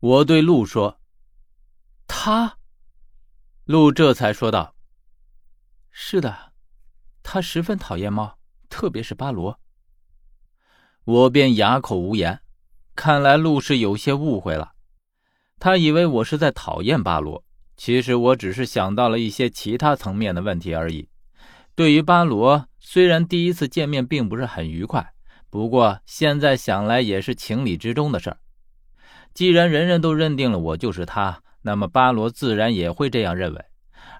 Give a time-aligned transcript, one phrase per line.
[0.00, 1.00] 我对鹿说
[2.06, 2.58] ：“他。”
[3.64, 4.74] 鹿这才说道
[5.90, 6.52] ：“是的，
[7.22, 8.38] 他十分讨厌猫，
[8.68, 9.58] 特别是巴罗。”
[11.04, 12.40] 我便哑口无言。
[12.94, 14.72] 看来鹿是有些误会了，
[15.58, 17.44] 他以为我是在讨厌巴罗，
[17.76, 21.08] 其实我只是想到了一些其他层面的问题而已。
[21.74, 25.12] 对于巴罗，虽然第一次见面并不是很愉快，
[25.50, 28.38] 不过现在想来也是情理之中的事儿。
[29.36, 33.62] 既然人人都认定了我就是他，那么巴罗自然也会这样认为。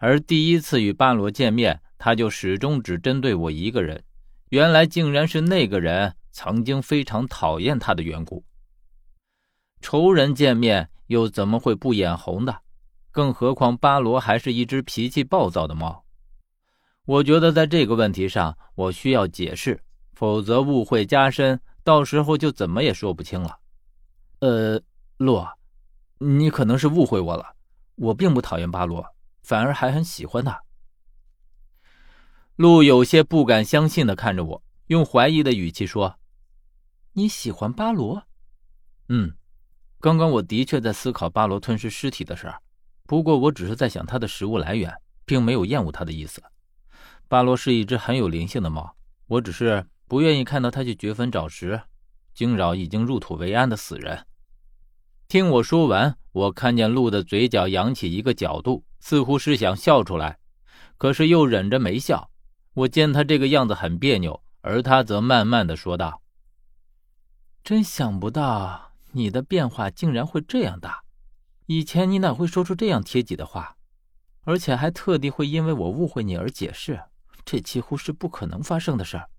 [0.00, 4.02] 而第一次与巴罗见面，他就始终只针对我一个人，
[4.48, 8.44] 原来竟然是那个人曾经非常讨厌他的缘故。
[9.80, 12.62] 仇人见面又怎么会不眼红的？
[13.12, 16.04] 更何况巴罗还是一只脾气暴躁的猫。
[17.04, 19.80] 我觉得在这个问题上，我需要解释，
[20.14, 23.56] 否则误会加深，到时候就怎么也说不清了。
[24.40, 24.80] 呃，
[25.16, 25.58] 洛，
[26.18, 27.54] 你可能是误会我了，
[27.94, 29.06] 我并不讨厌巴罗，
[29.42, 30.62] 反而还很喜欢他。
[32.56, 36.18] 鹿有些不敢相信的看着我，用怀疑的语气说
[37.14, 38.24] ：“你喜欢巴罗
[39.08, 39.34] ？”“嗯。”
[40.00, 42.60] 刚刚我的确在思考巴罗吞噬尸体的事儿，
[43.06, 46.42] 不过我只是在想它的食物来源，并没有厌恶它的意思。
[47.26, 48.94] 巴罗是一只很有灵性的猫，
[49.26, 51.80] 我只是不愿意看到它去掘坟找食，
[52.34, 54.26] 惊扰已经入土为安的死人。
[55.28, 60.38] 听我说完，我看见鹿的嘴角扬起一个角度，似乎是想笑出来，
[60.96, 62.30] 可是又忍着没笑。
[62.74, 66.22] 我见他这个样子很别扭，而他则慢慢的说道
[67.64, 71.04] ：“真想不到。”你的变化竟然会这样大，
[71.66, 73.76] 以前你哪会说出这样贴己的话，
[74.42, 77.00] 而且还特地会因为我误会你而解释，
[77.44, 79.30] 这几乎是不可能发生的事儿。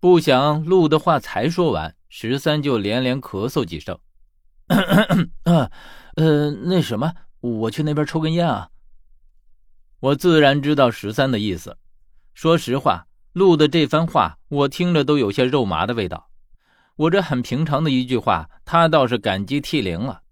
[0.00, 3.98] 不想陆的话才说完，十三就连连咳嗽几声。
[4.68, 5.70] 咳咳咳，
[6.16, 8.68] 呃，那什么，我去那边抽根烟啊。
[10.00, 11.76] 我自然知道十三的意思。
[12.34, 16.30] 说实话，陆的这番话我听着都有些肉麻的味道。
[16.96, 20.22] 我这很平常的一句话，他倒是感激涕零了。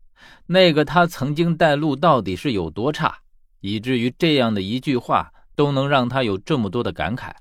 [0.46, 3.18] 那个他曾经带路到底是有多差，
[3.60, 7.32] 以至于这样的一句话都能让他有这么多的感慨？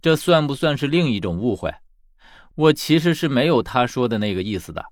[0.00, 1.74] 这算不算是另一种误会？
[2.54, 4.84] 我其实是没有他说的那个意思的。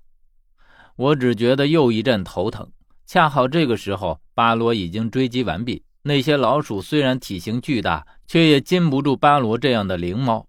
[0.95, 2.71] 我只觉得又一阵头疼。
[3.05, 5.83] 恰好这个时候，巴罗已经追击完毕。
[6.01, 10.47] 那些老鼠虽然体型巨大，却也禁不住巴罗这样的灵猫。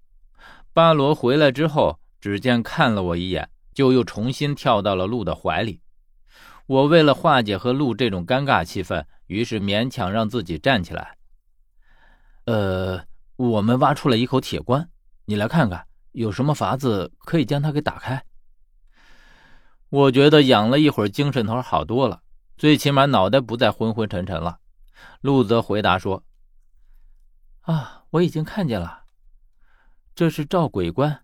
[0.72, 1.98] 巴罗回来之后。
[2.24, 5.82] 只见看了我一眼，就又重新跳到了鹿的怀里。
[6.64, 11.18] 我为了化解和鹿这种尴尬气氛，于是勉强让自己站起来。
[12.46, 12.98] 呃，
[13.36, 14.88] 我们挖出了一口铁棺，
[15.26, 18.24] 你来看看，有什么法子可以将它给打开？
[19.94, 22.20] 我觉得养了一会儿，精神头好多了，
[22.56, 24.58] 最起码脑袋不再昏昏沉沉了。
[25.20, 26.24] 陆泽回答说
[27.62, 29.04] ：“啊，我已经看见了，
[30.12, 31.22] 这是照鬼棺。”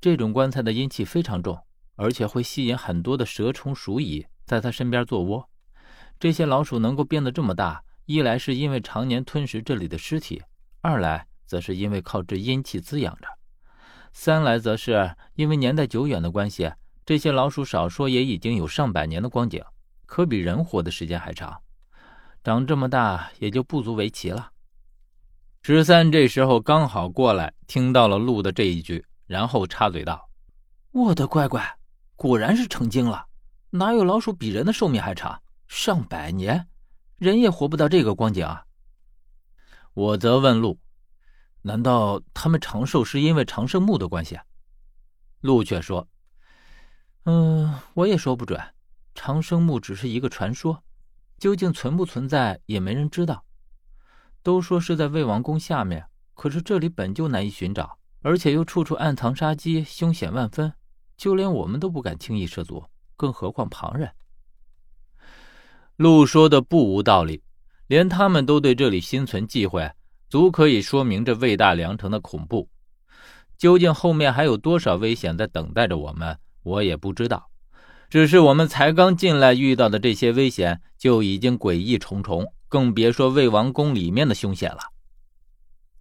[0.00, 1.64] 这种棺材的阴气非常重，
[1.96, 5.50] 而且会吸引很多的蛇虫鼠蚁在它身边做窝。
[6.20, 10.40] 这些老鼠能够变得这么大，一来是因为常年吞食这里的尸体，
[10.80, 13.26] 二来则是因为靠这阴气滋养着，
[14.12, 16.72] 三来则是因为年代久远的关系，
[17.04, 19.62] 这些老鼠少说也已经有上百年的光景，
[20.06, 21.60] 可比人活的时间还长。
[22.42, 24.50] 长这么大也就不足为奇了。
[25.62, 29.04] 十三这时候刚好过来，听到了鹿的这一句。
[29.28, 30.28] 然后插嘴道
[30.92, 31.78] ：“我的乖乖，
[32.16, 33.24] 果然是成精了。
[33.70, 35.40] 哪有老鼠比人的寿命还长？
[35.68, 36.68] 上百年，
[37.16, 38.62] 人也活不到这个光景啊！”
[39.94, 40.78] 我则问鹿
[41.62, 44.38] ：“难道他们长寿是因为长生木的关系？”
[45.40, 46.06] 鹿却说
[47.24, 48.60] ：“嗯，我也说不准。
[49.14, 50.82] 长生木只是一个传说，
[51.38, 53.44] 究竟存不存在也没人知道。
[54.42, 60.72] 都说是在魏王宫下面，可是这里本就难以寻找。”而且又处处暗藏杀机，凶险万分，
[61.16, 62.84] 就连我们都不敢轻易涉足，
[63.16, 64.12] 更何况旁人。
[65.96, 67.42] 陆说的不无道理，
[67.88, 69.90] 连他们都对这里心存忌讳，
[70.28, 72.68] 足可以说明这魏大梁城的恐怖。
[73.58, 77.50] 究竟后面还有多少危险在等待着我们，我也不知道。
[78.10, 84.80] 只是我们才刚进来遇到的这些危险就已经诡异重重，更别说魏王宫里面的凶险了。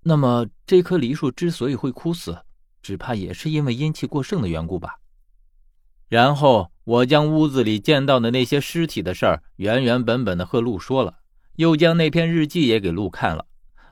[0.03, 2.37] 那么，这棵梨树之所以会枯死，
[2.81, 4.97] 只怕也是因为阴气过盛的缘故吧。
[6.09, 11.19] 然后，我将屋子里见到的那些尸体的事儿原原本本的和陆说了，
[11.55, 13.45] 又将那篇日记也给陆看了。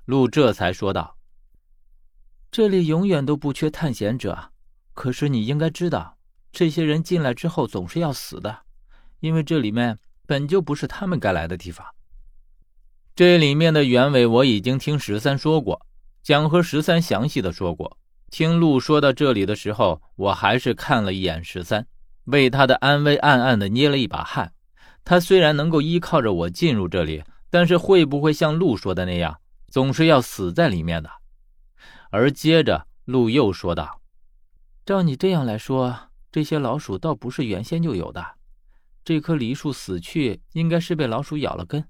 [0.04, 1.16] 陆这才说道
[2.51, 4.51] ：“这里永远都不缺探险者，
[4.94, 6.18] 可是你应该知道，
[6.51, 8.59] 这些人进来之后总是要死的，
[9.19, 11.85] 因为这里面本就不是他们该来的地方。
[13.15, 15.85] 这里面的原委我已经听十三说过，
[16.23, 17.97] 蒋和十三详细的说过。
[18.31, 21.87] 听陆说到这里的时候，我还是看了一眼十三，
[22.25, 24.53] 为他的安危暗暗的捏了一把汗。
[25.03, 31.09] 他虽然能够依靠着我进入这里，但是会不会像陆说的那样，总是要死在里面的？
[32.11, 34.01] 而接着陆又说道
[34.85, 38.37] ：“照你这样来说，这些老鼠倒不是原先就有的。
[39.03, 41.87] 这棵梨树死去，应该是被老鼠咬了根。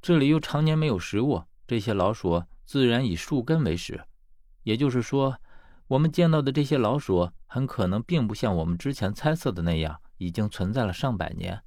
[0.00, 4.04] 这里又常年没有食物，这些老鼠自然以树根为食。
[4.62, 5.36] 也就是说，
[5.88, 11.62] 我们见到的这些老鼠，很可能并不像我们之前猜测的那样，已经存在了上百年。”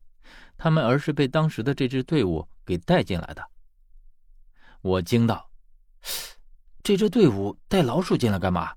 [0.57, 3.44] 他们而是被当时的这支队伍给带进来的。
[4.81, 5.50] 我惊道
[6.81, 8.74] ：“这支队伍带老鼠进来干嘛？”